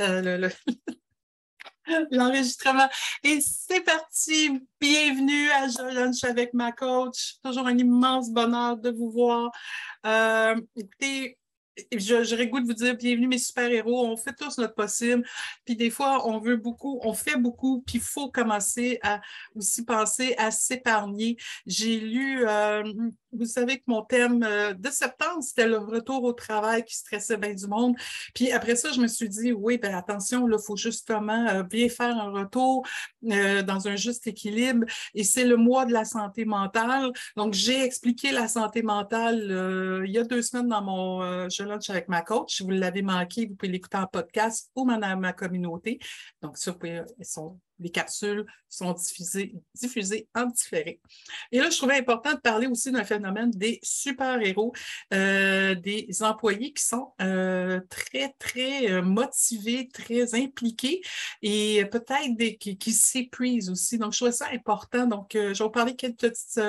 [0.00, 0.48] euh,
[2.10, 2.88] l'enregistrement.
[3.22, 4.60] Et c'est parti.
[4.80, 7.36] Bienvenue à Je Lunch avec ma coach.
[7.44, 9.50] Toujours un immense bonheur de vous voir.
[10.06, 11.38] Euh, écoutez,
[11.96, 15.26] j'aurais goût de vous dire bienvenue mes super-héros, on fait tous notre possible.
[15.64, 19.20] Puis des fois, on veut beaucoup, on fait beaucoup, puis il faut commencer à
[19.54, 21.36] aussi penser à s'épargner.
[21.66, 22.82] J'ai lu euh,
[23.36, 27.36] vous savez que mon thème euh, de septembre, c'était le retour au travail qui stressait
[27.36, 27.96] bien du monde.
[28.34, 31.88] Puis après ça, je me suis dit, oui, ben attention, il faut justement euh, bien
[31.88, 32.86] faire un retour
[33.30, 34.86] euh, dans un juste équilibre.
[35.14, 37.12] Et c'est le mois de la santé mentale.
[37.36, 41.90] Donc, j'ai expliqué la santé mentale il y a deux semaines dans mon Je lunch
[41.90, 42.56] avec ma coach.
[42.56, 45.98] Si vous l'avez manqué, vous pouvez l'écouter en podcast ou dans ma communauté.
[46.42, 51.00] Donc, ça, vous pouvez, sont les capsules sont diffusées, en différé.
[51.52, 54.72] Et là, je trouvais important de parler aussi d'un phénomène des super-héros,
[55.12, 61.02] euh, des employés qui sont euh, très, très euh, motivés, très impliqués
[61.42, 63.98] et peut-être des, qui, qui s'épuisent aussi.
[63.98, 65.06] Donc, je trouvais ça important.
[65.06, 66.60] Donc, je vais vous parler quelques petites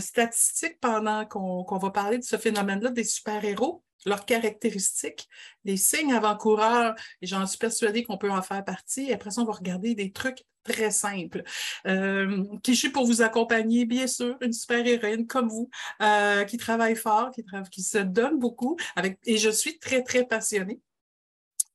[0.00, 5.28] statistiques pendant qu'on va parler de ce phénomène-là des super-héros leurs caractéristiques,
[5.64, 9.10] les signes avant-coureurs, et j'en suis persuadée qu'on peut en faire partie.
[9.10, 11.42] Et après ça, on va regarder des trucs très simples.
[11.86, 15.68] Euh, qui je suis pour vous accompagner, bien sûr, une super héroïne comme vous,
[16.02, 20.24] euh, qui travaille fort, qui, qui se donne beaucoup, avec, et je suis très, très
[20.24, 20.80] passionnée.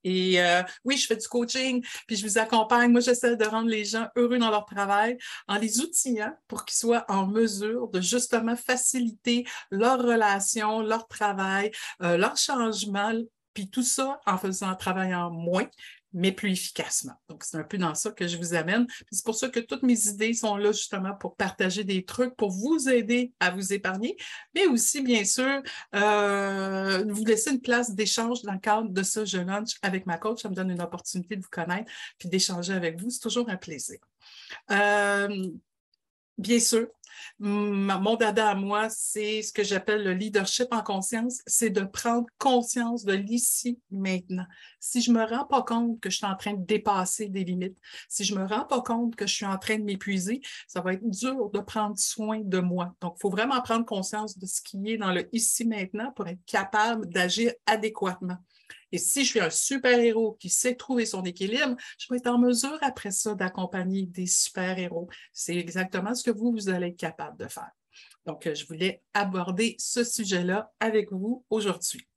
[0.03, 2.92] Et euh, oui, je fais du coaching, puis je vous accompagne.
[2.92, 6.78] Moi, j'essaie de rendre les gens heureux dans leur travail en les outillant pour qu'ils
[6.78, 13.14] soient en mesure de justement faciliter leur relation, leur travail, euh, leur changement,
[13.53, 15.67] puis tout ça en faisant, en travaillant moins,
[16.14, 17.14] mais plus efficacement.
[17.30, 18.88] Donc, c'est un peu dans ça que je vous amène.
[19.12, 22.52] C'est pour ça que toutes mes idées sont là justement pour partager des trucs, pour
[22.52, 24.18] vous aider à vous épargner,
[24.56, 25.62] mais aussi, bien sûr,
[25.96, 30.18] euh, vous laisser une place d'échange dans le cadre de ce Je lunch avec ma
[30.18, 30.42] coach.
[30.42, 33.10] Ça me donne une opportunité de vous connaître puis d'échanger avec vous.
[33.10, 33.98] C'est toujours un plaisir.
[34.72, 35.50] Euh,
[36.38, 36.88] bien sûr,
[37.39, 42.25] mon dada à moi, c'est ce que j'appelle le leadership en conscience, c'est de prendre
[42.38, 44.46] conscience de l'ici maintenant.
[44.80, 47.78] Si je me rends pas compte que je suis en train de dépasser des limites,
[48.07, 50.94] si je me rends pas compte que je suis en train de m'épuiser, ça va
[50.94, 52.96] être dur de prendre soin de moi.
[53.02, 56.28] Donc, il faut vraiment prendre conscience de ce qui est dans le ici maintenant pour
[56.28, 58.38] être capable d'agir adéquatement.
[58.91, 62.39] Et si je suis un super-héros qui sait trouver son équilibre, je vais être en
[62.39, 65.09] mesure après ça d'accompagner des super-héros.
[65.33, 67.72] C'est exactement ce que vous, vous allez être capable de faire.
[68.25, 72.09] Donc, je voulais aborder ce sujet-là avec vous aujourd'hui.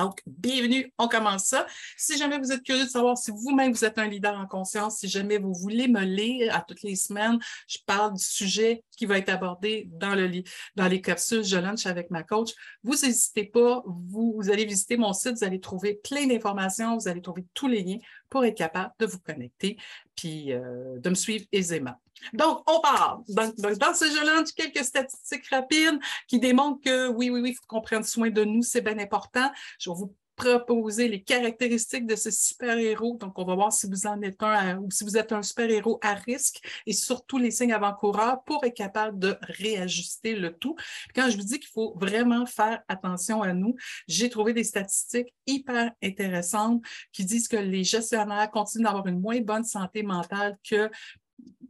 [0.00, 1.66] Donc, bienvenue, on commence ça.
[1.98, 4.96] Si jamais vous êtes curieux de savoir si vous-même vous êtes un leader en conscience,
[4.96, 7.38] si jamais vous voulez me lire à toutes les semaines,
[7.68, 10.42] je parle du sujet qui va être abordé dans, le,
[10.74, 12.52] dans les capsules Je lunch avec ma coach.
[12.82, 17.20] Vous n'hésitez pas, vous, allez visiter mon site, vous allez trouver plein d'informations, vous allez
[17.20, 17.98] trouver tous les liens
[18.30, 19.76] pour être capable de vous connecter
[20.16, 21.96] puis euh, de me suivre aisément.
[22.32, 23.20] Donc, on part.
[23.28, 25.98] Dans ce jeu-là, quelques statistiques rapides
[26.28, 28.98] qui démontrent que oui, oui, oui, il faut qu'on prenne soin de nous, c'est bien
[28.98, 29.50] important.
[29.78, 33.18] Je vais vous proposer les caractéristiques de ce super-héros.
[33.20, 35.98] Donc, on va voir si vous en êtes un ou si vous êtes un super-héros
[36.02, 40.76] à risque et surtout les signes avant-coureurs pour être capable de réajuster le tout.
[41.14, 43.74] Quand je vous dis qu'il faut vraiment faire attention à nous,
[44.08, 46.82] j'ai trouvé des statistiques hyper intéressantes
[47.12, 50.90] qui disent que les gestionnaires continuent d'avoir une moins bonne santé mentale que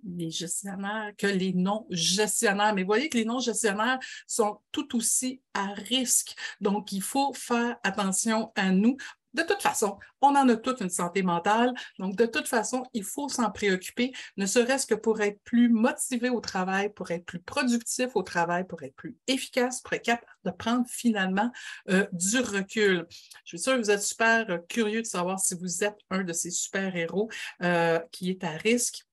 [0.05, 2.75] les gestionnaires que les non-gestionnaires.
[2.75, 6.35] Mais voyez que les non-gestionnaires sont tout aussi à risque.
[6.61, 8.97] Donc, il faut faire attention à nous.
[9.33, 11.73] De toute façon, on en a toute une santé mentale.
[11.99, 16.31] Donc, de toute façon, il faut s'en préoccuper, ne serait-ce que pour être plus motivé
[16.31, 20.27] au travail, pour être plus productif au travail, pour être plus efficace, pour être capable
[20.45, 21.53] de prendre finalement
[21.91, 23.07] euh, du recul.
[23.45, 26.25] Je suis sûre que vous êtes super euh, curieux de savoir si vous êtes un
[26.25, 27.31] de ces super-héros
[27.63, 29.05] euh, qui est à risque.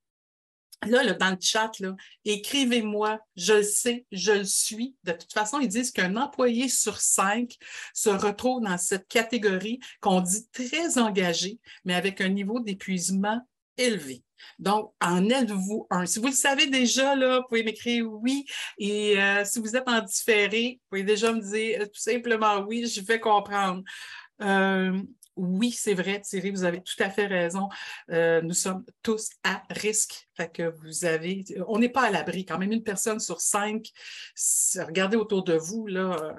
[0.86, 1.72] Là, dans le chat,
[2.24, 4.96] écrivez-moi, je le sais, je le suis.
[5.04, 7.56] De toute façon, ils disent qu'un employé sur cinq
[7.94, 13.42] se retrouve dans cette catégorie qu'on dit très engagé, mais avec un niveau d'épuisement
[13.78, 14.24] élevé.
[14.60, 16.06] Donc, en êtes-vous un?
[16.06, 18.46] Si vous le savez déjà, là, vous pouvez m'écrire oui.
[18.78, 22.88] Et euh, si vous êtes en différé, vous pouvez déjà me dire tout simplement oui,
[22.88, 23.81] je vais comprendre.
[24.42, 25.01] Euh,
[25.36, 27.69] oui, c'est vrai, Thierry, vous avez tout à fait raison.
[28.12, 32.45] Euh, nous sommes tous à risque fait que vous avez, on n'est pas à l'abri.
[32.45, 33.92] Quand même, une personne sur cinq,
[34.78, 35.88] regardez autour de vous.
[35.89, 36.31] Euh,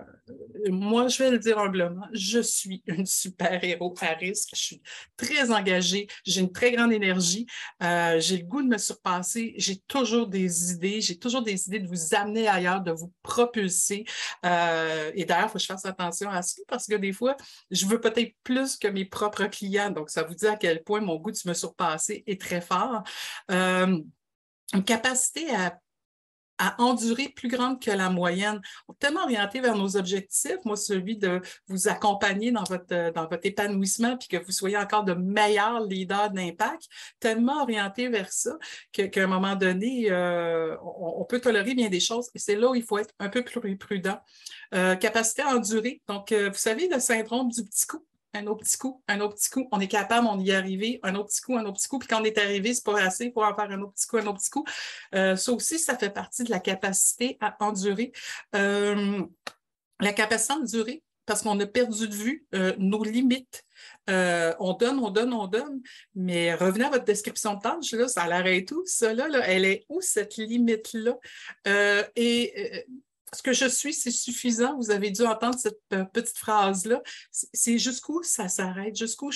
[0.70, 4.50] moi, je vais le dire humblement, je suis une super-héros à risque.
[4.54, 4.82] Je suis
[5.16, 7.46] très engagée, j'ai une très grande énergie,
[7.82, 11.80] euh, j'ai le goût de me surpasser, j'ai toujours des idées, j'ai toujours des idées
[11.80, 14.04] de vous amener ailleurs, de vous propulser.
[14.46, 17.36] Euh, et d'ailleurs, il faut que je fasse attention à ça parce que des fois,
[17.70, 19.90] je veux peut-être plus que mes propres clients.
[19.90, 23.02] Donc, ça vous dit à quel point mon goût de me surpasser est très fort.
[24.74, 25.48] Une capacité
[26.58, 28.60] à endurer plus grande que la moyenne.
[28.98, 33.46] Tellement orienté vers nos objectifs, moi, celui de vous accompagner dans votre, euh, dans votre
[33.46, 36.88] épanouissement, puis que vous soyez encore de meilleurs leaders d'impact,
[37.20, 38.58] tellement orienté vers ça
[38.92, 42.28] qu'à un moment donné, euh, on, peut tolérer bien des choses.
[42.34, 44.18] Et c'est là où il faut être un peu plus prudent.
[44.74, 46.02] Euh, capacité à endurer.
[46.08, 48.04] Donc, vous savez, le syndrome du petit coup
[48.38, 49.68] un autre petit coup, un autre petit coup.
[49.72, 51.98] On est capable, on y est arrivé, un autre petit coup, un autre petit coup.
[51.98, 54.16] Puis quand on est arrivé, c'est pas assez pour en faire un autre petit coup,
[54.18, 54.64] un autre petit coup.
[55.14, 58.12] Euh, ça aussi, ça fait partie de la capacité à endurer.
[58.54, 59.24] Euh,
[60.00, 63.64] la capacité à endurer, parce qu'on a perdu de vue euh, nos limites.
[64.06, 65.82] on donne, on donne, on donne,
[66.14, 68.82] mais revenez à votre description de tâche, là, ça l'arrête tout.
[68.86, 71.16] Ça, là, elle est où cette limite-là?
[72.16, 72.86] et
[73.34, 74.76] ce que je suis, c'est suffisant.
[74.76, 77.02] Vous avez dû entendre cette euh, petite phrase-là.
[77.30, 79.30] C'est jusqu'où ça s'arrête, jusqu'où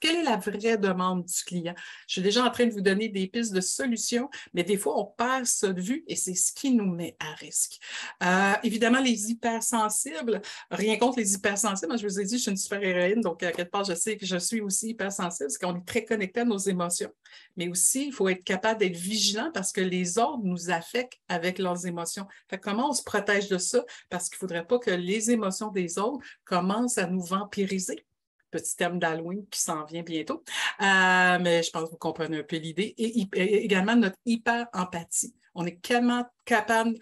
[0.00, 1.74] quelle est la vraie demande du client?
[2.06, 4.98] Je suis déjà en train de vous donner des pistes de solutions, mais des fois,
[4.98, 7.78] on perd ça de vue et c'est ce qui nous met à risque.
[8.22, 10.40] Euh, évidemment, les hypersensibles,
[10.70, 11.98] rien contre les hypersensibles.
[11.98, 14.16] Je vous ai dit, je suis une super héroïne, donc à quelque part, je sais
[14.16, 17.12] que je suis aussi hypersensible, parce qu'on est très connecté à nos émotions.
[17.56, 21.58] Mais aussi, il faut être capable d'être vigilant parce que les autres nous affectent avec
[21.58, 22.26] leurs émotions.
[22.62, 25.98] Comment on se protège de ça parce qu'il ne faudrait pas que les émotions des
[25.98, 28.04] autres commencent à nous vampiriser
[28.50, 30.42] petit terme d'Halloween qui s'en vient bientôt.
[30.80, 32.94] Euh, mais je pense que vous comprenez un peu l'idée.
[32.98, 33.28] Et,
[33.64, 35.34] également notre hyper-empathie.
[35.54, 36.96] On est tellement capable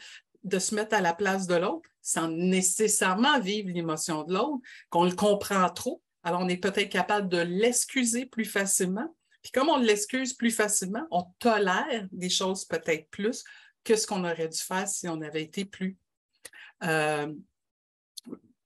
[0.44, 5.04] de se mettre à la place de l'autre sans nécessairement vivre l'émotion de l'autre, qu'on
[5.04, 6.02] le comprend trop.
[6.22, 9.14] Alors, on est peut-être capable de l'excuser plus facilement.
[9.42, 13.44] Puis comme on l'excuse plus facilement, on tolère des choses peut-être plus
[13.84, 15.96] que ce qu'on aurait dû faire si on avait été plus
[16.84, 17.32] euh,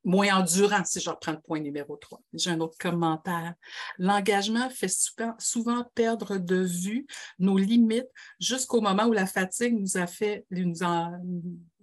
[0.05, 2.21] moins endurant, si je reprends le point numéro 3.
[2.35, 3.55] J'ai un autre commentaire.
[3.99, 4.93] L'engagement fait
[5.39, 7.07] souvent, perdre de vue
[7.39, 8.11] nos limites
[8.41, 11.21] jusqu'au moment où la fatigue nous a fait, nous en,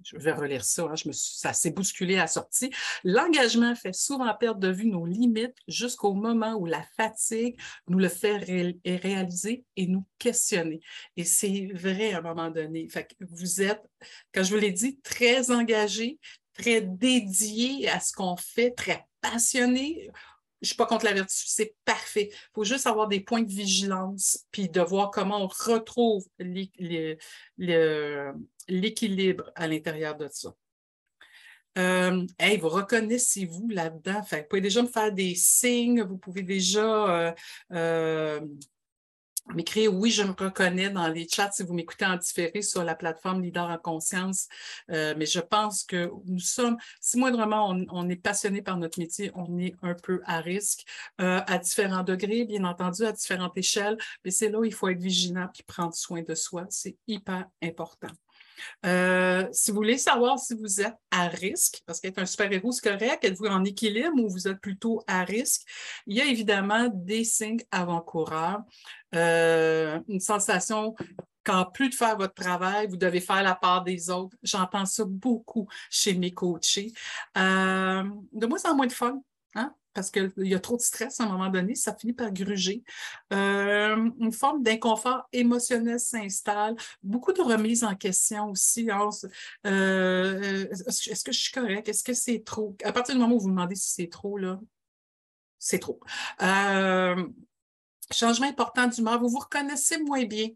[0.03, 2.71] je vais relire ça, hein, ça s'est bousculé à la sortie.
[3.03, 8.09] L'engagement fait souvent perdre de vue nos limites jusqu'au moment où la fatigue nous le
[8.09, 8.37] fait
[8.85, 10.81] réaliser et nous questionner.
[11.17, 12.87] Et c'est vrai à un moment donné.
[13.19, 13.81] Vous êtes,
[14.33, 16.19] quand je vous l'ai dit, très engagé,
[16.53, 20.09] très dédié à ce qu'on fait, très passionné
[20.61, 22.29] je suis pas contre la vertu, c'est parfait.
[22.31, 26.25] Il faut juste avoir des points de vigilance, puis de voir comment on retrouve
[28.67, 30.53] l'équilibre à l'intérieur de ça.
[31.77, 34.21] Euh, hey, vous reconnaissez-vous là-dedans?
[34.21, 37.31] Vous pouvez déjà me faire des signes, vous pouvez déjà euh,
[37.71, 38.41] euh,
[39.53, 42.95] m'écrire oui, je me reconnais dans les chats si vous m'écoutez en différé sur la
[42.95, 44.47] plateforme Leader en conscience.
[44.91, 48.99] Euh, mais je pense que nous sommes, si moindrement on, on, est passionné par notre
[48.99, 50.85] métier, on est un peu à risque
[51.21, 53.97] euh, à différents degrés, bien entendu, à différentes échelles.
[54.23, 56.65] Mais c'est là où il faut être vigilant et prendre soin de soi.
[56.69, 58.09] C'est hyper important.
[58.85, 62.89] Euh, si vous voulez savoir si vous êtes à risque, parce qu'être un super-héros, c'est
[62.89, 65.61] correct, êtes-vous en équilibre ou vous êtes plutôt à risque,
[66.07, 68.61] il y a évidemment des signes avant-coureurs,
[69.15, 70.95] euh, une sensation
[71.43, 74.37] qu'en plus de faire votre travail, vous devez faire la part des autres.
[74.43, 76.91] J'entends ça beaucoup chez mes coachés.
[77.37, 78.03] Euh,
[78.33, 79.21] de moins en moins de fun.
[79.55, 79.73] Hein?
[79.99, 82.83] Parce qu'il y a trop de stress à un moment donné, ça finit par gruger.
[83.33, 88.89] Euh, une forme d'inconfort émotionnel s'installe, beaucoup de remises en question aussi.
[88.89, 89.09] Hein.
[89.67, 91.89] Euh, est-ce que je suis correct?
[91.89, 92.77] Est-ce que c'est trop?
[92.85, 94.57] À partir du moment où vous, vous demandez si c'est trop, là,
[95.57, 95.99] c'est trop.
[96.41, 97.27] Euh,
[98.11, 100.49] changement important d'humeur, vous vous reconnaissez moins bien.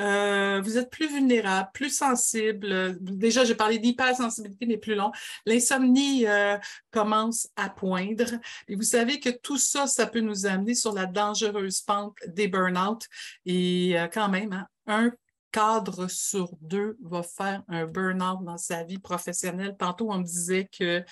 [0.00, 2.96] Euh, vous êtes plus vulnérable, plus sensible.
[3.00, 5.12] Déjà, j'ai parlé d'hypersensibilité, mais plus long.
[5.46, 6.58] L'insomnie euh,
[6.90, 8.24] commence à poindre.
[8.68, 12.48] Et vous savez que tout ça, ça peut nous amener sur la dangereuse pente des
[12.48, 13.06] burn-out.
[13.46, 15.12] Et euh, quand même, hein, un
[15.54, 19.76] cadre sur deux va faire un burn-out dans sa vie professionnelle.
[19.78, 21.04] Tantôt, on me disait que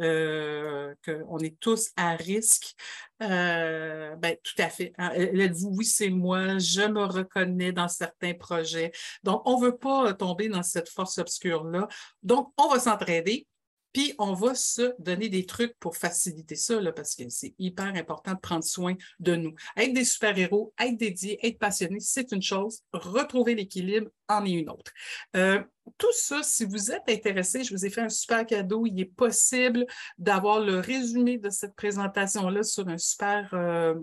[0.00, 2.74] euh, qu'on est tous à risque.
[3.22, 4.94] Euh, ben, tout à fait.
[4.96, 5.10] Hein.
[5.52, 8.90] vous oui, c'est moi, je me reconnais dans certains projets.
[9.22, 11.86] Donc, on ne veut pas tomber dans cette force obscure-là.
[12.22, 13.46] Donc, on va s'entraider.
[13.92, 18.34] Puis, on va se donner des trucs pour faciliter ça, parce que c'est hyper important
[18.34, 19.54] de prendre soin de nous.
[19.76, 22.82] Être des super-héros, être dédié, être passionné, c'est une chose.
[22.92, 24.92] Retrouver l'équilibre en est une autre.
[25.36, 25.62] Euh,
[25.98, 28.86] tout ça, si vous êtes intéressé, je vous ai fait un super cadeau.
[28.86, 29.86] Il est possible
[30.18, 33.94] d'avoir le résumé de cette présentation-là sur un super euh,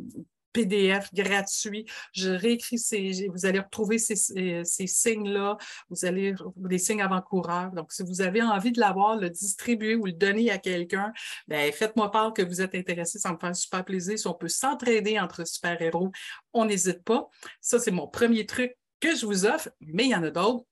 [0.57, 1.85] PDF gratuit.
[2.13, 5.57] Je réécris ces, vous allez retrouver ces, ces, signes-là.
[5.91, 7.71] Vous allez, des signes avant-coureurs.
[7.71, 11.13] Donc, si vous avez envie de l'avoir, le distribuer ou le donner à quelqu'un,
[11.47, 13.19] ben, faites-moi part que vous êtes intéressé.
[13.19, 14.17] Ça me fait super plaisir.
[14.17, 16.11] Si on peut s'entraider entre super-héros,
[16.53, 17.29] on n'hésite pas.
[17.61, 20.65] Ça, c'est mon premier truc que je vous offre, mais il y en a d'autres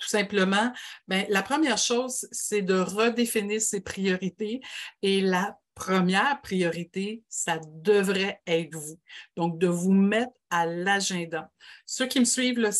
[0.00, 0.72] tout simplement,
[1.08, 4.62] ben, la première chose, c'est de redéfinir ses priorités.
[5.02, 8.98] Et la première priorité, ça devrait être vous.
[9.36, 11.50] Donc, de vous mettre à l'agenda.
[11.86, 12.70] Ceux qui me suivent le,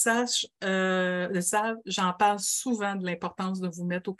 [0.64, 4.12] euh, savent, j'en parle souvent de l'importance de vous mettre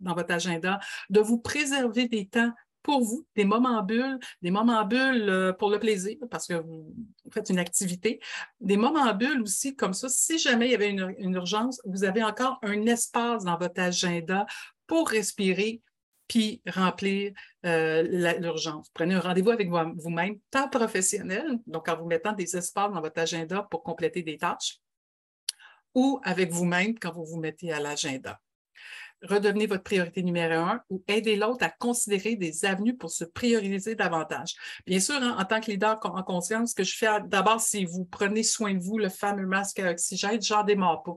[0.00, 0.80] dans votre agenda,
[1.10, 2.52] de vous préserver des temps
[2.86, 6.94] pour vous, des moments bulles, des moments bulles euh, pour le plaisir, parce que vous
[7.32, 8.20] faites une activité,
[8.60, 10.08] des moments bulles aussi comme ça.
[10.08, 14.46] Si jamais il y avait une, urgence, vous avez encore un espace dans votre agenda
[14.86, 15.82] pour respirer
[16.28, 17.32] puis remplir
[17.64, 18.02] euh,
[18.38, 18.88] l'urgence.
[18.92, 23.20] Prenez un rendez-vous avec vous-même, tant professionnel, donc en vous mettant des espaces dans votre
[23.20, 24.78] agenda pour compléter des tâches,
[25.94, 28.40] ou avec vous-même quand vous vous mettez à l'agenda
[29.22, 33.94] redevenez votre priorité numéro un ou aidez l'autre à considérer des avenues pour se prioriser
[33.94, 34.54] davantage.
[34.86, 37.84] Bien sûr, hein, en tant que leader en conscience, ce que je fais d'abord, si
[37.84, 41.14] vous prenez soin de vous, le fameux masque à oxygène, j'en démarre pas.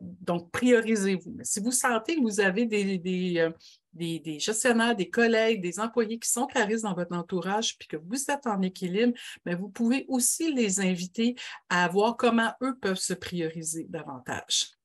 [0.00, 1.38] donc, priorisez-vous.
[1.42, 3.50] Si vous sentez que vous avez euh, des,
[3.92, 8.30] des, gestionnaires, des collègues, des employés qui sont claristes dans votre entourage, puis que vous
[8.30, 9.12] êtes en équilibre,
[9.44, 11.34] mais vous pouvez aussi les inviter
[11.68, 14.79] à voir comment eux peuvent se prioriser davantage.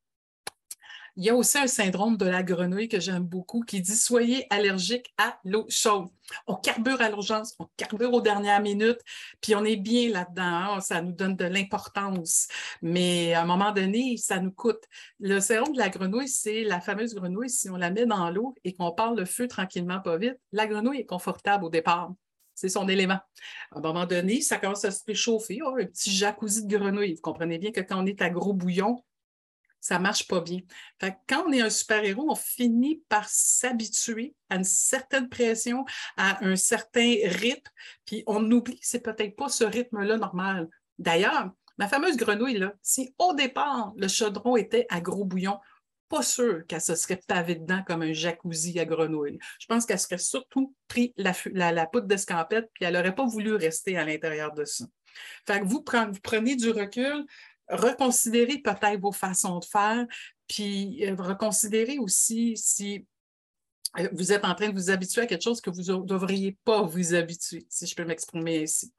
[1.18, 4.46] Il y a aussi un syndrome de la grenouille que j'aime beaucoup qui dit soyez
[4.50, 6.10] allergique à l'eau chaude.
[6.46, 9.00] On carbure à l'urgence, on carbure aux dernières minutes,
[9.40, 10.44] puis on est bien là-dedans.
[10.44, 10.82] Hein.
[10.82, 12.50] Ça nous donne de l'importance.
[12.82, 14.84] Mais à un moment donné, ça nous coûte.
[15.22, 17.50] Le syndrome de la grenouille, c'est la fameuse grenouille.
[17.50, 20.68] Si on la met dans l'eau et qu'on parle le feu tranquillement, pas vite, la
[20.68, 22.12] grenouille est confortable au départ.
[22.56, 23.20] C'est son élément.
[23.72, 25.62] À un moment donné, ça commence à se réchauffer.
[25.64, 27.14] Oh, un petit jacuzzi de grenouille.
[27.14, 29.02] Vous comprenez bien que quand on est à gros bouillon,
[29.86, 30.62] ça marche pas bien.
[31.30, 35.86] quand on est un super-héros, on finit par s'habituer à une certaine pression,
[36.18, 37.70] à un certain rythme,
[38.04, 40.70] puis on oublie que c'est peut-être pas ce rythme-là normal.
[40.98, 45.60] D'ailleurs, ma fameuse grenouille, si au départ, le chaudron était à gros bouillon,
[46.10, 49.38] pas sûr qu'elle se serait pavée dedans comme un jacuzzi à grenouille.
[49.60, 53.98] Je pense qu'elle serait surtout pris la, poudre d'escampette, puis elle n'aurait pas voulu rester
[53.98, 54.86] à l'intérieur de ça.
[55.62, 57.24] Vous prenez du recul,
[57.70, 60.06] reconsidérer peut-être vos façons de faire,
[60.48, 63.06] puis euh, reconsidérer aussi si
[64.00, 66.58] euh, vous êtes en train de vous habituer à quelque chose que vous ne devriez
[66.64, 68.94] pas vous habituer, si je peux m'exprimer ainsi.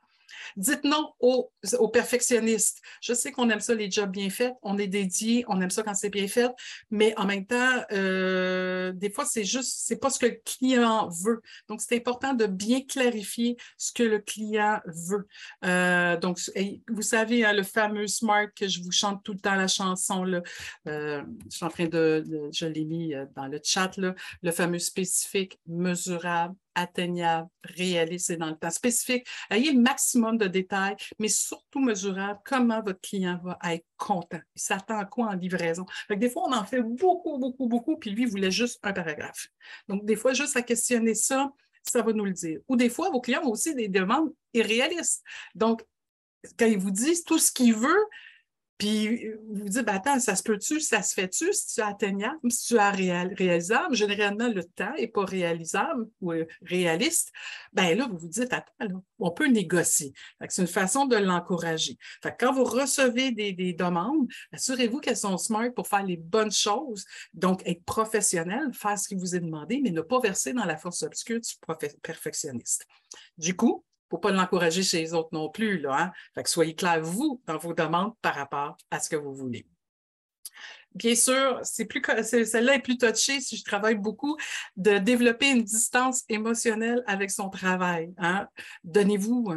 [0.56, 1.50] Dites non aux,
[1.92, 2.80] perfectionnistes.
[3.00, 5.82] Je sais qu'on aime ça, les jobs bien faits, on est dédié, on aime ça
[5.82, 6.50] quand c'est bien fait,
[6.90, 11.08] mais en même temps, euh, des fois, c'est juste, c'est pas ce que le client
[11.24, 11.40] veut.
[11.68, 15.26] Donc, c'est important de bien clarifier ce que le client veut.
[15.64, 16.38] Euh, donc,
[16.88, 20.24] vous savez, hein, le fameux SMART que je vous chante tout le temps la chanson,
[20.24, 20.42] là,
[20.88, 25.58] euh, je suis en train de, je l'ai mis dans le chat, le fameux spécifique,
[25.66, 29.26] mesurable, atteignable, réaliste et dans le temps spécifique.
[29.50, 34.40] Ayez le maximum de détails, mais surtout mesurable comment votre client va être content.
[34.54, 35.86] Il s'attend à quoi en livraison?
[36.10, 39.48] des fois, on en fait beaucoup, beaucoup, beaucoup, puis lui, il voulait juste un paragraphe.
[39.88, 41.50] Donc, des fois, juste à questionner ça,
[41.82, 42.60] ça va nous le dire.
[42.68, 45.22] Ou des fois, vos clients ont aussi des demandes irréalistes.
[45.54, 45.84] Donc,
[46.58, 48.06] quand ils vous disent tout ce qu'ils veulent,
[48.78, 51.84] puis vous vous dites, ben, attends, ça se peut-tu, ça se fait-tu, si tu es
[51.84, 53.94] atteignable, si tu es réalisable.
[53.94, 57.32] Généralement, le temps n'est pas réalisable ou euh, réaliste.
[57.72, 60.12] Ben là, vous vous dites, attends, on peut négocier.
[60.48, 61.96] C'est une façon de l'encourager.
[62.38, 67.06] Quand vous recevez des, demandes, assurez-vous qu'elles sont smart pour faire les bonnes choses.
[67.32, 70.76] Donc, être professionnel, faire ce qui vous est demandé, mais ne pas verser dans la
[70.76, 71.52] force obscure du
[72.02, 72.86] perfectionniste.
[73.38, 75.78] Du coup, faut pas l'encourager chez les autres non plus.
[75.78, 76.12] Là, hein.
[76.34, 79.66] fait que soyez clair, vous, dans vos demandes par rapport à ce que vous voulez.
[80.94, 84.36] Bien sûr, c'est plus celle-là est plus touchée si je travaille beaucoup
[84.76, 88.14] de développer une distance émotionnelle avec son travail.
[88.16, 88.48] Hein.
[88.82, 89.52] Donnez-vous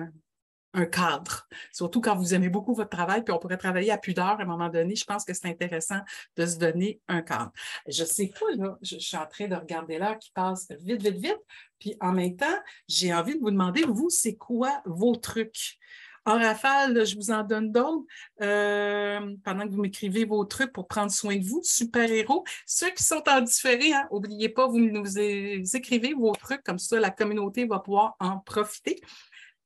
[0.73, 4.13] un cadre, surtout quand vous aimez beaucoup votre travail, puis on pourrait travailler à plus
[4.13, 4.95] d'heures à un moment donné.
[4.95, 5.99] Je pense que c'est intéressant
[6.37, 7.51] de se donner un cadre.
[7.87, 11.17] Je sais pas, là, je, suis en train de regarder l'heure qui passe vite, vite,
[11.17, 11.39] vite,
[11.79, 12.45] puis en même temps,
[12.87, 15.79] j'ai envie de vous demander, vous, c'est quoi vos trucs?
[16.25, 18.05] En rafale, je vous en donne d'autres
[18.41, 22.43] euh, pendant que vous m'écrivez vos trucs pour prendre soin de vous, super-héros.
[22.67, 26.99] Ceux qui sont en différé, n'oubliez hein, pas, vous nous écrivez vos trucs, comme ça
[26.99, 29.01] la communauté va pouvoir en profiter.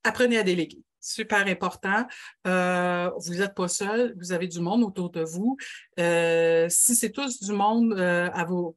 [0.04, 2.06] Apprenez à déléguer super important.
[2.46, 5.56] Euh, vous n'êtes pas seul, vous avez du monde autour de vous.
[6.00, 8.76] Euh, si c'est tous du monde euh, à vos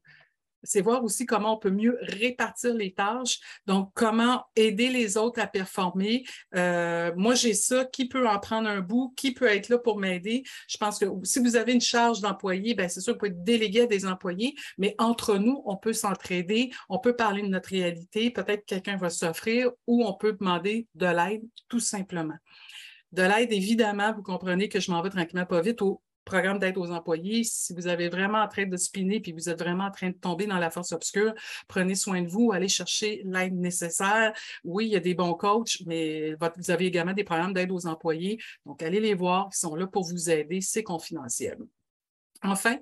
[0.63, 3.39] c'est voir aussi comment on peut mieux répartir les tâches.
[3.65, 6.23] Donc, comment aider les autres à performer.
[6.55, 7.85] Euh, moi, j'ai ça.
[7.85, 9.13] Qui peut en prendre un bout?
[9.15, 10.43] Qui peut être là pour m'aider?
[10.67, 13.43] Je pense que si vous avez une charge d'employé, ben c'est sûr que vous pouvez
[13.43, 17.69] déléguer à des employés, mais entre nous, on peut s'entraider, on peut parler de notre
[17.69, 18.31] réalité.
[18.31, 22.37] Peut-être que quelqu'un va s'offrir ou on peut demander de l'aide tout simplement.
[23.11, 26.77] De l'aide, évidemment, vous comprenez que je m'en vais tranquillement pas vite au programme d'aide
[26.77, 27.43] aux employés.
[27.43, 30.15] Si vous avez vraiment en train de spinner puis vous êtes vraiment en train de
[30.15, 31.33] tomber dans la force obscure,
[31.67, 34.33] prenez soin de vous, allez chercher l'aide nécessaire.
[34.63, 37.87] Oui, il y a des bons coachs, mais vous avez également des programmes d'aide aux
[37.87, 38.39] employés.
[38.65, 41.57] Donc, allez les voir, ils sont là pour vous aider, c'est confidentiel.
[42.43, 42.77] Enfin,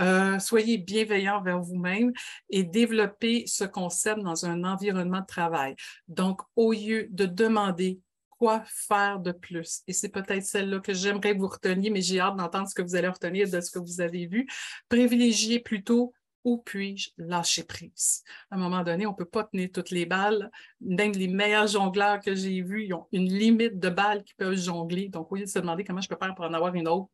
[0.00, 2.12] euh, soyez bienveillant vers vous-même
[2.48, 5.74] et développez ce concept dans un environnement de travail.
[6.08, 8.00] Donc, au lieu de demander
[8.38, 9.82] quoi faire de plus?
[9.86, 12.96] Et c'est peut-être celle-là que j'aimerais vous retenir, mais j'ai hâte d'entendre ce que vous
[12.96, 14.48] allez retenir de ce que vous avez vu.
[14.88, 16.12] Privilégiez plutôt
[16.44, 18.22] où puis-je lâcher prise?
[18.50, 20.50] À un moment donné, on ne peut pas tenir toutes les balles.
[20.80, 24.56] Même les meilleurs jongleurs que j'ai vus, ils ont une limite de balles qu'ils peuvent
[24.56, 25.08] jongler.
[25.08, 27.10] Donc, au lieu de se demander comment je peux faire pour en avoir une autre,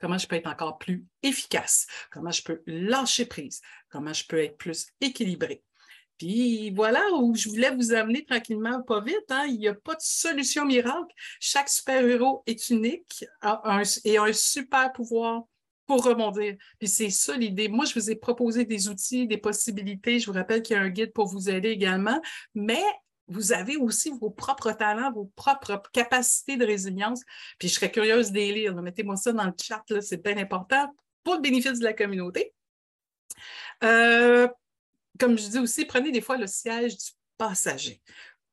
[0.00, 4.42] comment je peux être encore plus efficace, comment je peux lâcher prise, comment je peux
[4.42, 5.62] être plus équilibré?
[6.18, 9.30] Puis voilà où je voulais vous amener tranquillement, pas vite.
[9.30, 9.46] Hein.
[9.48, 11.12] Il n'y a pas de solution miracle.
[11.40, 13.24] Chaque super-héros est unique
[14.04, 15.42] et a un super pouvoir
[15.86, 16.56] pour rebondir.
[16.78, 17.68] Puis c'est ça l'idée.
[17.68, 20.18] Moi, je vous ai proposé des outils, des possibilités.
[20.18, 22.20] Je vous rappelle qu'il y a un guide pour vous aider également,
[22.54, 22.82] mais
[23.28, 27.22] vous avez aussi vos propres talents, vos propres capacités de résilience.
[27.58, 28.74] Puis je serais curieuse d'élire.
[28.74, 30.88] Mettez-moi ça dans le chat, c'est bien important
[31.22, 32.52] pour le bénéfice de la communauté.
[33.82, 34.46] Euh,
[35.18, 38.00] comme je dis aussi, prenez des fois le siège du passager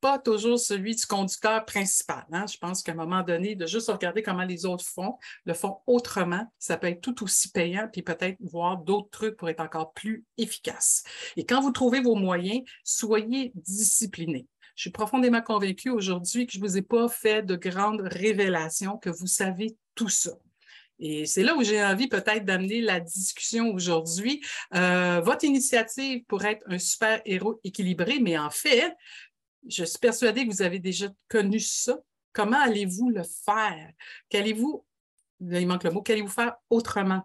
[0.01, 2.25] pas toujours celui du conducteur principal.
[2.31, 2.45] Hein.
[2.47, 5.77] Je pense qu'à un moment donné, de juste regarder comment les autres font, le font
[5.85, 9.93] autrement, ça peut être tout aussi payant, puis peut-être voir d'autres trucs pour être encore
[9.93, 11.03] plus efficace.
[11.37, 14.47] Et quand vous trouvez vos moyens, soyez disciplinés.
[14.75, 18.97] Je suis profondément convaincue aujourd'hui que je ne vous ai pas fait de grandes révélations,
[18.97, 20.31] que vous savez tout ça.
[21.01, 24.41] Et c'est là où j'ai envie peut-être d'amener la discussion aujourd'hui.
[24.75, 28.93] Euh, votre initiative pourrait être un super héros équilibré, mais en fait,
[29.67, 31.97] je suis persuadée que vous avez déjà connu ça.
[32.33, 33.91] Comment allez-vous le faire?
[34.29, 34.85] Qu'allez-vous,
[35.41, 37.23] il manque le mot, qu'allez-vous faire autrement?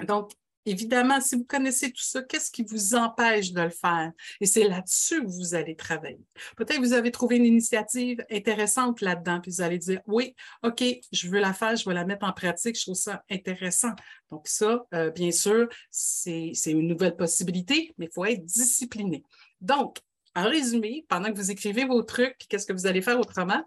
[0.00, 0.32] Donc,
[0.66, 4.10] Évidemment, si vous connaissez tout ça, qu'est-ce qui vous empêche de le faire?
[4.40, 6.20] Et c'est là-dessus que vous allez travailler.
[6.56, 10.82] Peut-être que vous avez trouvé une initiative intéressante là-dedans, puis vous allez dire, oui, OK,
[11.12, 13.92] je veux la faire, je veux la mettre en pratique, je trouve ça intéressant.
[14.30, 19.22] Donc ça, euh, bien sûr, c'est une nouvelle possibilité, mais il faut être discipliné.
[19.60, 19.98] Donc,
[20.34, 23.64] en résumé, pendant que vous écrivez vos trucs, qu'est-ce que vous allez faire autrement?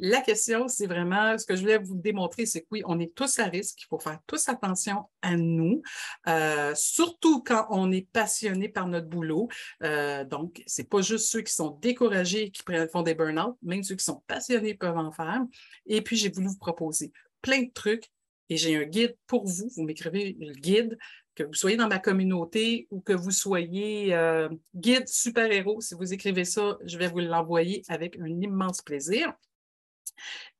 [0.00, 3.12] La question, c'est vraiment ce que je voulais vous démontrer, c'est que oui, on est
[3.14, 3.82] tous à risque.
[3.82, 5.82] Il faut faire tous attention à nous,
[6.28, 9.48] euh, surtout quand on est passionné par notre boulot.
[9.82, 13.82] Euh, donc, ce n'est pas juste ceux qui sont découragés qui font des burn-out, même
[13.82, 15.42] ceux qui sont passionnés peuvent en faire.
[15.86, 18.08] Et puis, j'ai voulu vous proposer plein de trucs
[18.50, 19.68] et j'ai un guide pour vous.
[19.76, 20.96] Vous m'écrivez le guide
[21.34, 26.12] que vous soyez dans ma communauté ou que vous soyez euh, guide super-héros, si vous
[26.12, 29.32] écrivez ça, je vais vous l'envoyer avec un immense plaisir.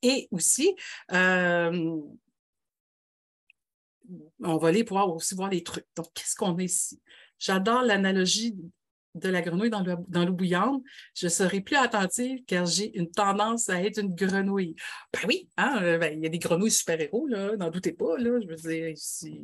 [0.02, 0.74] Et aussi,
[1.12, 2.00] euh,
[4.42, 5.86] on va aller pouvoir aussi voir les trucs.
[5.96, 7.00] Donc, qu'est-ce qu'on a ici?
[7.38, 8.56] J'adore l'analogie
[9.14, 10.82] de la grenouille dans l'eau bouillante,
[11.14, 14.74] je serai plus attentive car j'ai une tendance à être une grenouille.
[15.12, 18.16] Ben oui, hein, euh, ben, il y a des grenouilles super-héros, n'en doutez pas.
[18.18, 19.40] Là, je veux dire, c'est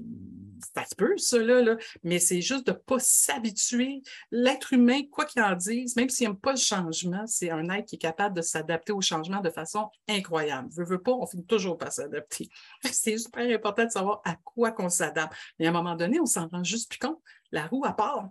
[0.77, 4.03] un petit peu ça, là, mais c'est juste de ne pas s'habituer.
[4.31, 7.87] L'être humain, quoi qu'il en dise, même s'il n'aime pas le changement, c'est un être
[7.87, 10.68] qui est capable de s'adapter au changement de façon incroyable.
[10.77, 12.48] Je veux pas, on finit toujours par s'adapter.
[12.85, 15.35] C'est super important de savoir à quoi qu'on s'adapte.
[15.59, 17.20] Mais à un moment donné, on s'en rend juste plus compte.
[17.53, 18.31] La roue à part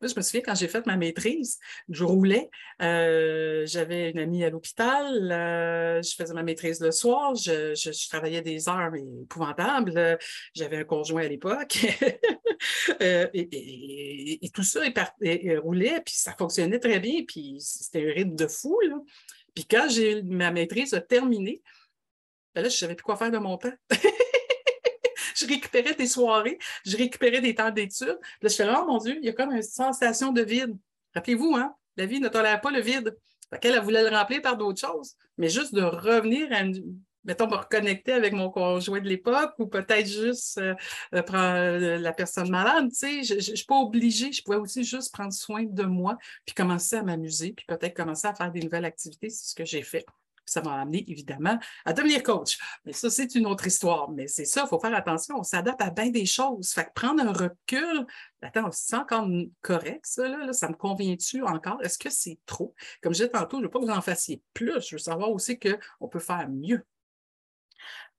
[0.00, 2.48] je me souviens quand j'ai fait ma maîtrise, je roulais.
[2.80, 5.30] Euh, j'avais une amie à l'hôpital.
[5.30, 7.34] Euh, je faisais ma maîtrise le soir.
[7.34, 10.18] Je, travaillais des heures épouvantables.
[10.54, 11.78] J'avais un conjoint à l'époque.
[13.00, 14.80] Euh, et, tout ça
[15.62, 17.24] roulait, puis ça fonctionnait très bien.
[17.26, 18.78] Puis c'était un rythme de fou.
[19.52, 21.60] Puis quand j'ai ma maîtrise a terminé,
[22.54, 23.72] ben là, je ne savais plus quoi faire de mon temps.
[25.42, 28.18] je récupérais des soirées, je récupérais des temps d'études.
[28.40, 30.76] Là, je fais, oh mon Dieu, il y a comme une sensation de vide.
[31.14, 33.16] Rappelez-vous, hein, la vie ne tolère pas le vide.
[33.62, 35.14] Elle, voulait le remplir par d'autres choses.
[35.36, 36.62] Mais juste de revenir à
[37.24, 40.74] mettons, me reconnecter avec mon conjoint de l'époque ou peut-être juste euh,
[41.14, 44.56] euh, prendre euh, la personne malade, tu sais, je ne suis pas obligée, je pouvais
[44.56, 48.50] aussi juste prendre soin de moi, puis commencer à m'amuser, puis peut-être commencer à faire
[48.50, 50.04] des nouvelles activités, c'est ce que j'ai fait.
[50.52, 52.58] Ça m'a amené évidemment à devenir coach.
[52.84, 54.10] Mais ça, c'est une autre histoire.
[54.10, 56.72] Mais c'est ça, il faut faire attention, on s'adapte à bien des choses.
[56.72, 58.06] Fait que prendre un recul,
[58.40, 59.28] attends, c'est encore
[59.60, 61.82] correct, ça, là, ça me convient-tu encore?
[61.82, 62.74] Est-ce que c'est trop?
[63.02, 65.00] Comme je disais tantôt, je ne veux pas que vous en fassiez plus, je veux
[65.00, 66.84] savoir aussi qu'on peut faire mieux.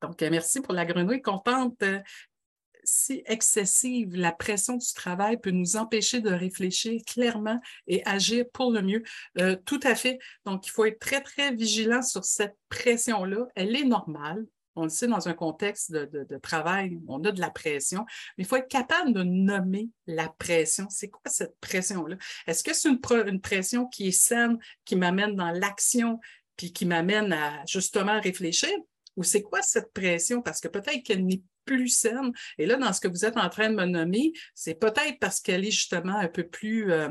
[0.02, 1.82] Donc, euh, merci pour la grenouille contente.
[2.96, 8.72] Si excessive, la pression du travail peut nous empêcher de réfléchir clairement et agir pour
[8.72, 9.02] le mieux.
[9.40, 10.20] Euh, tout à fait.
[10.46, 13.48] Donc, il faut être très, très vigilant sur cette pression-là.
[13.56, 14.46] Elle est normale.
[14.76, 18.06] On le sait dans un contexte de, travail, on a de la pression,
[18.38, 20.86] mais il faut être capable de nommer la pression.
[20.92, 22.16] C'est quoi cette pression-là?
[22.46, 26.20] Est-ce que c'est une, une, pression qui est saine, qui m'amène dans l'action,
[26.58, 28.70] puis qui m'amène à justement réfléchir?
[29.16, 30.44] Ou c'est quoi cette pression?
[30.44, 32.32] Parce que peut-être qu'elle n'est plus saine.
[32.58, 35.40] Et là, dans ce que vous êtes en train de me nommer, c'est peut-être parce
[35.40, 37.10] qu'elle est justement un peu plus euh,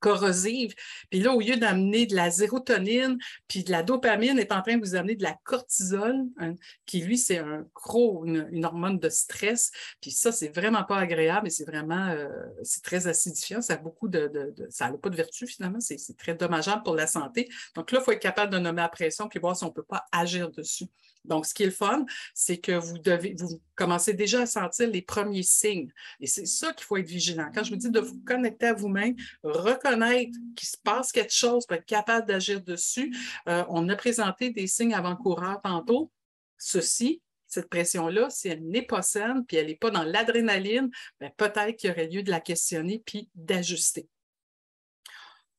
[0.00, 0.74] corrosive.
[1.10, 4.76] Puis là, au lieu d'amener de la sérotonine, puis de la dopamine, est en train
[4.76, 6.54] de vous amener de la cortisol, hein,
[6.84, 9.70] qui lui, c'est un gros, une, hormone de stress.
[10.00, 12.28] Puis ça, c'est vraiment pas agréable et c'est vraiment, euh,
[12.62, 13.60] c'est très acidifiant.
[13.60, 15.80] Ça a beaucoup de, ça n'a pas de vertu finalement.
[15.80, 17.48] C'est très dommageable pour la santé.
[17.74, 19.72] Donc là, il faut être capable de nommer la pression puis voir si on ne
[19.72, 20.86] peut pas agir dessus.
[21.26, 25.42] Donc, ce qui est le fun, c'est que vous commencez déjà à sentir les premiers
[25.42, 25.92] signes.
[26.20, 27.50] Et c'est ça qu'il faut être vigilant.
[27.54, 31.66] Quand je vous dis de vous connecter à vous-même, reconnaître qu'il se passe quelque chose,
[31.66, 33.14] pour être capable d'agir dessus,
[33.48, 36.10] euh, on a présenté des signes avant-coureurs tantôt.
[36.58, 41.30] Ceci, cette pression-là, si elle n'est pas saine, puis elle n'est pas dans l'adrénaline, ben,
[41.36, 44.08] peut-être qu'il y aurait lieu de la questionner puis d'ajuster.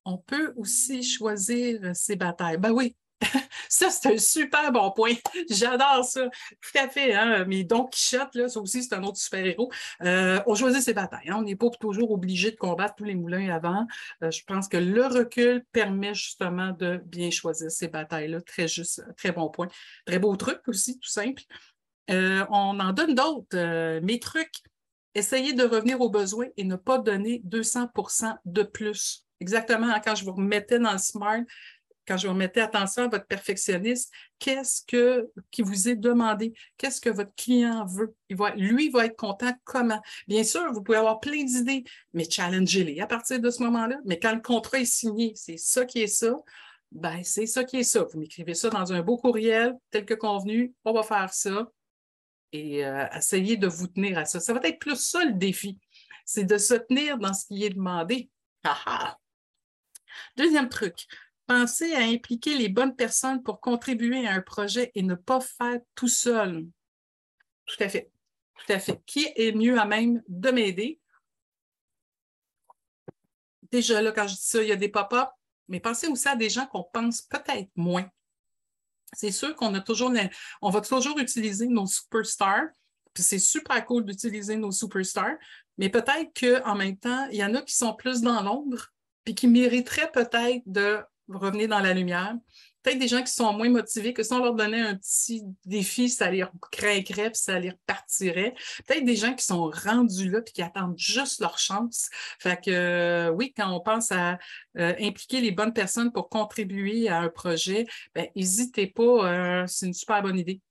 [0.06, 2.58] On peut aussi choisir ses batailles.
[2.58, 2.96] Ben oui,
[3.70, 5.14] ça, c'est un super bon point.
[5.50, 6.28] J'adore ça.
[6.62, 7.14] Tout à fait.
[7.14, 7.46] Hein?
[7.48, 9.72] Mais Don Quichotte, là, ça aussi, c'est un autre super-héros.
[10.04, 11.30] Euh, on choisit ses batailles.
[11.30, 11.38] Hein.
[11.40, 13.88] On n'est pas toujours obligé de combattre tous les moulins avant.
[14.24, 18.42] Euh, je pense que le recul permet justement de bien choisir ces batailles-là.
[18.42, 19.68] Très juste, très bon point.
[20.06, 21.44] Très beau truc aussi, tout simple.
[22.10, 24.00] Euh, on en donne d'autres.
[24.00, 24.62] mes trucs,
[25.14, 29.26] essayez de revenir aux besoins et ne pas donner 200% de plus.
[29.40, 31.42] Exactement, hein, quand je vous remettais dans le SMART,
[32.08, 36.54] quand je vous mettais attention à votre perfectionniste, qu'est-ce que, qui vous est demandé?
[36.78, 38.16] Qu'est-ce que votre client veut?
[38.30, 40.02] Il va, lui va être content comment?
[40.28, 43.98] Bien sûr, vous pouvez avoir plein d'idées, mais challengez-les à partir de ce moment-là.
[44.06, 46.36] Mais quand le contrat est signé, c'est ça qui est ça,
[46.92, 48.04] ben, c'est ça qui est ça.
[48.04, 51.70] Vous m'écrivez ça dans un beau courriel, tel que convenu, on va faire ça
[52.52, 54.40] et euh, essayez de vous tenir à ça.
[54.40, 55.80] Ça va être plus ça le défi,
[56.26, 58.30] c'est de se tenir dans ce qui est demandé.
[60.36, 61.08] Deuxième truc,
[61.48, 65.80] Pensez à impliquer les bonnes personnes pour contribuer à un projet et ne pas faire
[65.96, 66.68] tout seul.
[67.66, 68.12] Tout à fait.
[68.56, 69.02] Tout à fait.
[69.06, 71.00] Qui est mieux à même de m'aider?
[73.72, 75.30] Déjà là, quand je dis ça, il y a des pop-up,
[75.68, 78.10] mais pensez aussi à des gens qu'on pense peut-être moins.
[79.14, 80.12] C'est sûr qu'on a toujours,
[80.62, 82.68] on va toujours utiliser nos superstars,
[83.14, 85.38] puis c'est super cool d'utiliser nos superstars,
[85.78, 88.88] mais peut-être qu'en même temps, il y en a qui sont plus dans l'ombre,
[89.24, 91.00] puis qui mériteraient peut-être de
[91.30, 92.36] revenez dans la lumière.
[92.84, 96.10] Peut-être des gens qui sont moins motivés, que si on leur donnait un petit défi,
[96.10, 98.54] ça les craquerait, puis ça les repartirait.
[98.86, 102.10] Peut-être des gens qui sont rendus là, puis qui attendent juste leur chance.
[102.40, 104.38] Fait que euh, oui, quand on pense à
[104.78, 107.86] euh, impliquer les bonnes personnes pour contribuer à un projet,
[108.16, 110.62] ben, n'hésitez pas, euh, c'est une super bonne idée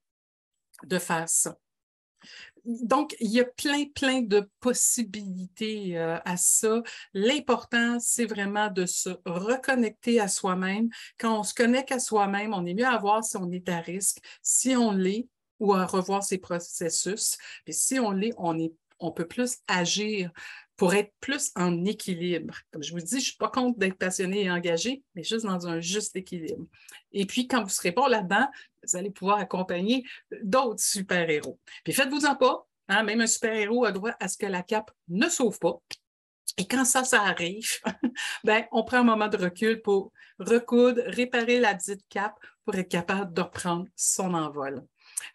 [0.85, 1.57] de faire ça
[2.66, 6.83] donc, il y a plein, plein de possibilités euh, à ça.
[7.14, 10.88] L'important, c'est vraiment de se reconnecter à soi-même.
[11.18, 13.79] Quand on se connecte à soi-même, on est mieux à voir si on est à
[13.79, 15.29] risque, si on l'est,
[15.61, 17.38] ou à revoir ses processus.
[17.66, 20.31] Et si on l'est, on, est, on peut plus agir
[20.76, 22.54] pour être plus en équilibre.
[22.70, 25.46] Comme je vous dis, je ne suis pas contre d'être passionné et engagé, mais juste
[25.46, 26.66] dans un juste équilibre.
[27.12, 28.46] Et puis, quand vous serez pas là-dedans,
[28.82, 30.04] vous allez pouvoir accompagner
[30.42, 31.58] d'autres super-héros.
[31.82, 35.28] Puis faites-vous-en pas, hein, même un super-héros a droit à ce que la cape ne
[35.28, 35.80] sauve pas.
[36.58, 37.80] Et quand ça, ça arrive,
[38.44, 42.88] ben, on prend un moment de recul pour recoudre, réparer la dite cape pour être
[42.88, 44.84] capable de reprendre son envol.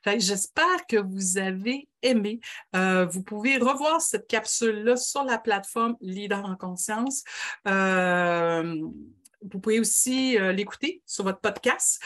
[0.05, 2.39] J'espère que vous avez aimé.
[2.75, 7.23] Euh, vous pouvez revoir cette capsule-là sur la plateforme Leader en conscience.
[7.67, 8.75] Euh,
[9.41, 12.01] vous pouvez aussi euh, l'écouter sur votre podcast,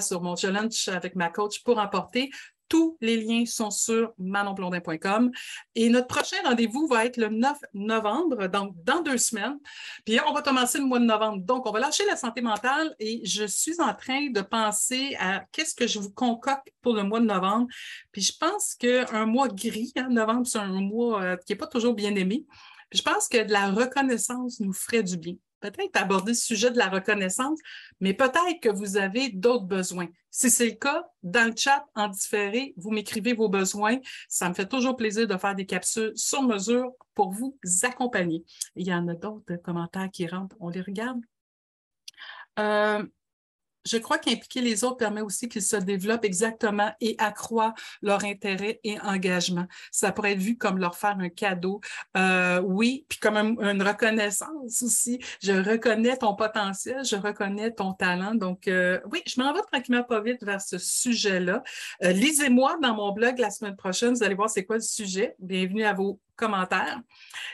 [0.00, 2.30] sur mon challenge avec ma coach pour emporter.
[2.74, 5.30] Tous les liens sont sur manonblondin.com.
[5.76, 9.60] Et notre prochain rendez-vous va être le 9 novembre, donc dans deux semaines.
[10.04, 11.44] Puis on va commencer le mois de novembre.
[11.44, 15.44] Donc, on va lâcher la santé mentale et je suis en train de penser à
[15.52, 17.68] qu'est-ce que je vous concocte pour le mois de novembre.
[18.10, 21.68] Puis je pense qu'un mois gris, hein, novembre, c'est un mois euh, qui n'est pas
[21.68, 22.44] toujours bien aimé.
[22.90, 25.36] Puis je pense que de la reconnaissance nous ferait du bien
[25.70, 27.58] peut-être aborder le sujet de la reconnaissance,
[28.00, 30.08] mais peut-être que vous avez d'autres besoins.
[30.30, 33.98] Si c'est le cas, dans le chat en différé, vous m'écrivez vos besoins.
[34.28, 38.44] Ça me fait toujours plaisir de faire des capsules sur mesure pour vous accompagner.
[38.76, 40.56] Il y en a d'autres commentaires qui rentrent.
[40.60, 41.20] On les regarde.
[42.58, 43.04] Euh,
[43.84, 48.80] je crois qu'impliquer les autres permet aussi qu'ils se développent exactement et accroît leur intérêt
[48.84, 49.66] et engagement.
[49.90, 51.80] Ça pourrait être vu comme leur faire un cadeau.
[52.16, 55.18] Euh, oui, puis comme une reconnaissance aussi.
[55.42, 58.34] Je reconnais ton potentiel, je reconnais ton talent.
[58.34, 61.62] Donc, euh, oui, je m'en vais tranquillement pas vite vers ce sujet-là.
[62.02, 64.14] Euh, lisez-moi dans mon blog la semaine prochaine.
[64.14, 65.34] Vous allez voir c'est quoi le sujet.
[65.38, 67.00] Bienvenue à vos commentaires.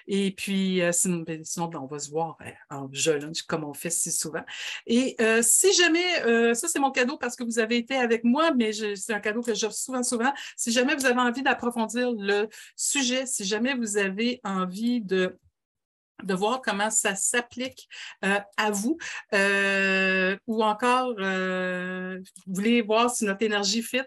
[0.06, 3.74] Et puis, euh, sinon, ben, ben, on va se voir euh, en jeu comme on
[3.74, 4.44] fait si souvent.
[4.86, 8.52] Et euh, si jamais, ça c'est mon cadeau parce que vous avez été avec moi,
[8.54, 10.32] mais c'est un cadeau que j'offre souvent, souvent.
[10.56, 15.38] Si jamais vous avez envie d'approfondir le sujet, si jamais vous avez envie de
[16.22, 17.88] de voir comment ça s'applique
[18.20, 18.98] à vous,
[20.46, 24.02] ou encore vous voulez voir si notre énergie fit,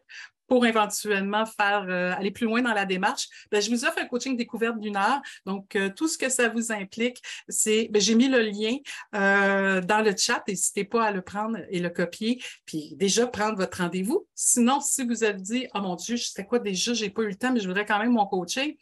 [0.54, 4.06] pour éventuellement faire euh, aller plus loin dans la démarche, ben, je vous offre un
[4.06, 5.20] coaching découverte d'une heure.
[5.48, 8.78] Donc, euh, tout ce que ça vous implique, c'est, ben, j'ai mis le lien
[9.16, 10.44] euh, dans le chat.
[10.48, 14.28] N'hésitez pas à le prendre et le copier, puis déjà prendre votre rendez-vous.
[14.36, 17.30] Sinon, si vous avez dit, oh mon Dieu, je sais quoi déjà, j'ai pas eu
[17.30, 18.76] le temps, mais je voudrais quand même mon coaching,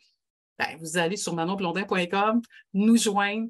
[0.60, 2.42] ben, vous allez sur manonblondin.com,
[2.74, 3.48] nous joindre,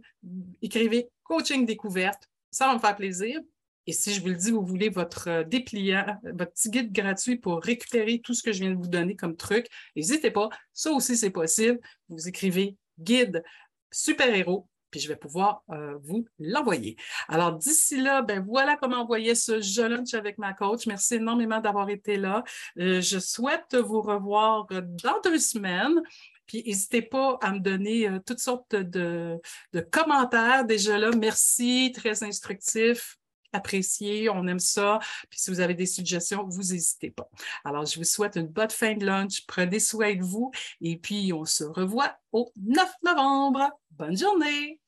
[0.61, 2.29] écrivez coaching découverte.
[2.51, 3.39] Ça va me faire plaisir.
[3.87, 7.37] Et si je vous le dis, vous voulez votre euh, dépliant, votre petit guide gratuit
[7.37, 10.49] pour récupérer tout ce que je viens de vous donner comme truc, n'hésitez pas.
[10.73, 11.79] Ça aussi, c'est possible.
[12.09, 13.43] Vous écrivez guide
[13.91, 16.95] super-héros, puis je vais pouvoir euh, vous l'envoyer.
[17.27, 20.85] Alors, d'ici là, ben voilà comment envoyer ce jeu lunch avec ma coach.
[20.85, 22.43] Merci énormément d'avoir été là.
[22.79, 26.01] Euh, je souhaite vous revoir dans deux semaines.
[26.45, 29.39] Puis n'hésitez pas à me donner toutes sortes de
[29.89, 31.09] commentaires déjà là.
[31.15, 33.17] Merci, très instructif
[33.53, 34.99] apprécié, on aime ça.
[35.29, 37.29] Puis si vous avez des suggestions, vous n'hésitez pas.
[37.63, 39.45] Alors, je vous souhaite une bonne fin de lunch.
[39.47, 43.69] Prenez soin de vous et puis on se revoit au 9 novembre.
[43.91, 44.79] Bonne journée!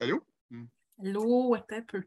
[0.00, 0.24] Allô?
[1.00, 2.04] Allô, attends un peu.